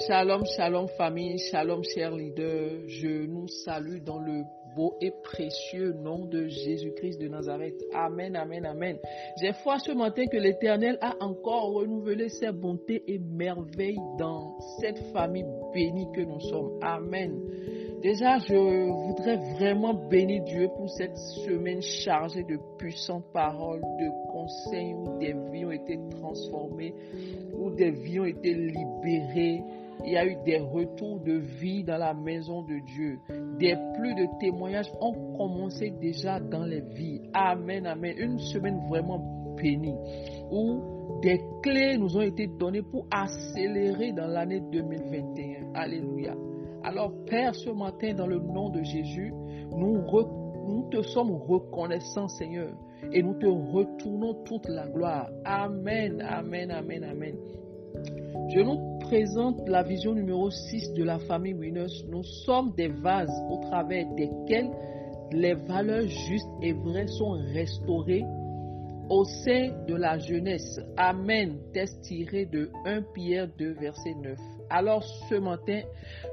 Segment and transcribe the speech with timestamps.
[0.00, 2.88] Shalom, shalom famille, shalom chers leaders.
[2.88, 4.42] Je nous salue dans le
[4.74, 7.74] beau et précieux nom de Jésus-Christ de Nazareth.
[7.92, 8.96] Amen, amen, amen.
[9.38, 14.98] J'ai foi ce matin que l'Éternel a encore renouvelé ses bontés et merveilles dans cette
[15.12, 15.44] famille
[15.74, 16.78] bénie que nous sommes.
[16.80, 17.38] Amen.
[18.02, 18.56] Déjà, je
[19.06, 25.32] voudrais vraiment bénir Dieu pour cette semaine chargée de puissantes paroles, de conseils où des
[25.52, 26.92] vies ont été transformées,
[27.56, 29.62] où des vies ont été libérées.
[30.04, 33.20] Il y a eu des retours de vie dans la maison de Dieu.
[33.60, 37.20] Des plus de témoignages ont commencé déjà dans les vies.
[37.32, 38.14] Amen, amen.
[38.18, 39.94] Une semaine vraiment bénie
[40.50, 45.72] où des clés nous ont été données pour accélérer dans l'année 2021.
[45.74, 46.34] Alléluia.
[46.84, 49.32] Alors Père, ce matin, dans le nom de Jésus,
[49.76, 52.70] nous, te sommes reconnaissants, Seigneur,
[53.12, 55.28] et nous te retournons toute la gloire.
[55.44, 57.36] Amen, amen, amen, amen.
[58.48, 62.04] Je nous présente la vision numéro 6 de la famille Winners.
[62.08, 64.70] Nous sommes des vases au travers desquels
[65.32, 68.24] les valeurs justes et vraies sont restaurées
[69.08, 70.80] au sein de la jeunesse.
[70.96, 71.58] Amen.
[71.72, 74.38] Test tiré de 1 Pierre 2, verset 9.
[74.72, 75.82] Alors ce matin,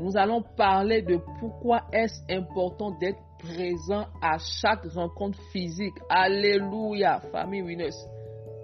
[0.00, 5.94] nous allons parler de pourquoi est-ce important d'être présent à chaque rencontre physique.
[6.08, 7.90] Alléluia, famille Winners.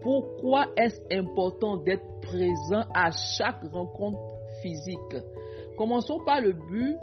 [0.01, 4.19] Pourquoi est-ce important d'être présent à chaque rencontre
[4.63, 5.17] physique?
[5.77, 6.97] Commençons par le but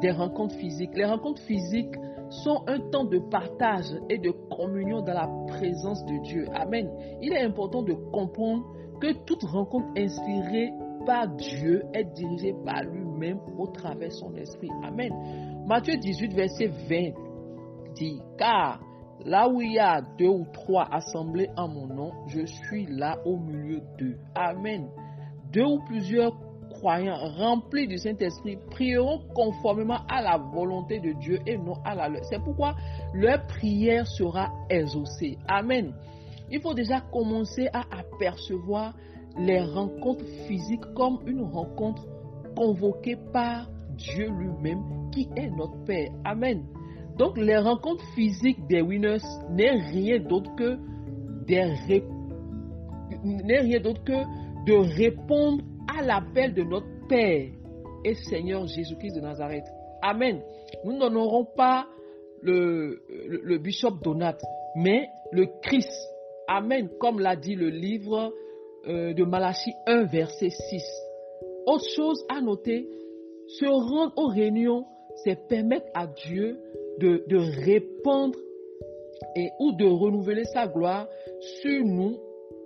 [0.00, 0.94] des rencontres physiques.
[0.94, 1.94] Les rencontres physiques
[2.30, 6.46] sont un temps de partage et de communion dans la présence de Dieu.
[6.54, 6.90] Amen.
[7.20, 8.64] Il est important de comprendre
[9.00, 10.72] que toute rencontre inspirée
[11.06, 14.68] par Dieu est dirigée par lui-même au travers de son esprit.
[14.82, 15.64] Amen.
[15.66, 17.12] Matthieu 18, verset 20
[17.94, 18.80] dit, car
[19.24, 23.18] là où il y a deux ou trois assemblés en mon nom, je suis là
[23.24, 24.18] au milieu d'eux.
[24.34, 24.88] Amen.
[25.52, 26.32] Deux ou plusieurs
[26.70, 32.08] croyants remplis du Saint-Esprit prieront conformément à la volonté de Dieu et non à la
[32.08, 32.24] leur.
[32.24, 32.74] C'est pourquoi
[33.14, 35.38] leur prière sera exaucée.
[35.48, 35.94] Amen.
[36.50, 38.94] Il faut déjà commencer à apercevoir
[39.38, 42.06] les rencontres physiques comme une rencontre
[42.56, 46.10] convoquée par Dieu lui-même qui est notre Père.
[46.24, 46.64] Amen.
[47.18, 50.76] Donc les rencontres physiques des winners n'est rien d'autre que
[51.46, 52.02] des
[53.24, 55.62] n'est rien d'autre que de répondre
[55.96, 57.48] à l'appel de notre Père
[58.04, 59.64] et Seigneur Jésus-Christ de Nazareth.
[60.02, 60.40] Amen.
[60.84, 61.86] Nous n'honorons pas
[62.42, 64.36] le, le, le, bishop Donat,
[64.76, 65.90] mais le Christ.
[66.48, 66.88] Amen.
[67.00, 68.32] Comme l'a dit le livre
[68.88, 70.82] euh, de Malachie 1, verset 6.
[71.66, 72.88] Autre chose à noter,
[73.48, 74.84] se rendre aux réunions,
[75.24, 76.58] c'est permettre à Dieu
[76.98, 78.38] de, de répandre
[79.34, 81.08] et, ou de renouveler sa gloire
[81.60, 82.18] sur nous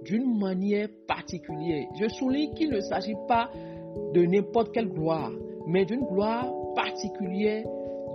[0.02, 1.86] d'une manière particulière.
[2.00, 3.50] Je souligne qu'il ne s'agit pas
[4.14, 5.30] de n'importe quelle gloire,
[5.66, 7.64] mais d'une gloire particulière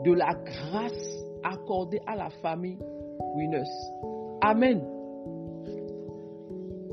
[0.04, 2.78] de la grâce accordée à la famille
[3.36, 3.64] Winners.
[4.42, 4.84] Amen.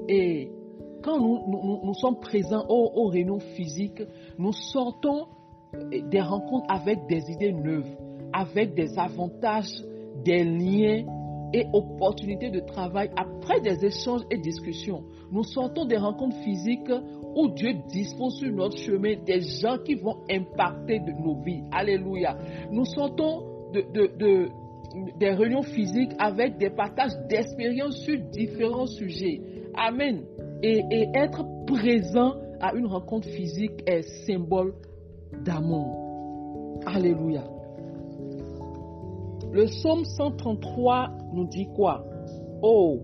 [0.09, 0.51] Et
[1.03, 4.03] quand nous, nous, nous sommes présents aux, aux, réunions physiques,
[4.39, 5.27] nous sortons
[5.91, 7.91] des rencontres avec des idées neuves,
[8.33, 9.83] avec des avantages,
[10.25, 11.05] des liens
[11.55, 15.05] et opportunités de travail après des échanges et discussions.
[15.31, 16.91] Nous sortons des rencontres physiques
[17.35, 21.63] où Dieu dispose sur notre chemin des gens qui vont impacter de nos vies.
[21.71, 22.37] Alléluia.
[22.71, 23.43] Nous sortons
[23.73, 24.51] de, de, de,
[25.19, 29.41] des réunions physiques avec des partages d'expériences sur différents sujets.
[29.75, 30.25] Amen.
[30.63, 34.75] Et, être présent à une rencontre physique est symbole
[35.45, 36.81] d'amour.
[36.87, 37.43] Alléluia.
[39.51, 42.05] Le psaume 133 nous dit quoi?
[42.63, 43.01] Oh,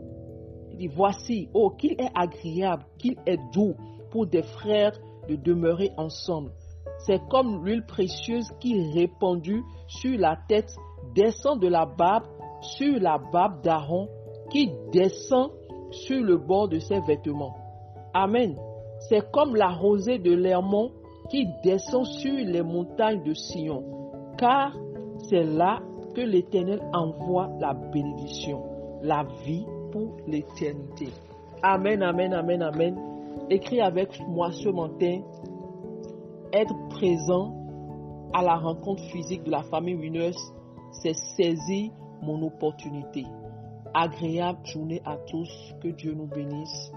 [0.71, 3.75] il dit, voici, oh, qu'il est agréable, qu'il est doux
[4.11, 4.99] pour des frères
[5.29, 6.53] de demeurer ensemble.
[6.99, 10.75] C'est comme l'huile précieuse qui répandue sur la tête
[11.15, 12.25] descend de la barbe
[12.61, 14.09] sur la barbe d'Aaron
[14.51, 15.51] qui descend
[15.91, 17.57] sur le bord de ses vêtements.
[18.15, 18.57] Amen.
[19.09, 20.91] C'est comme la rosée de l'Hermon
[21.31, 23.85] qui descend sur les montagnes de Sion,
[24.39, 24.73] car
[25.29, 25.81] c'est là
[26.15, 28.63] que l'Éternel envoie la bénédiction,
[29.03, 31.09] la vie pour l'éternité.
[31.63, 32.97] Amen, amen, amen, amen.
[33.51, 35.21] Écris avec moi ce matin,
[36.53, 37.55] être présent
[38.33, 40.37] à la rencontre physique de la famille Winners,
[40.93, 41.91] c'est saisir
[42.23, 43.25] mon opportunité.
[44.01, 46.93] Agréable journée à tous, que Dieu nous bénisse.